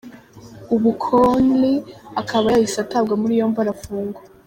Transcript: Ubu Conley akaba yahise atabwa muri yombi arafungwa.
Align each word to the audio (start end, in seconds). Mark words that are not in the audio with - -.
Ubu 0.75 0.89
Conley 1.03 1.77
akaba 2.21 2.45
yahise 2.53 2.77
atabwa 2.85 3.13
muri 3.21 3.33
yombi 3.39 3.57
arafungwa. 3.61 4.19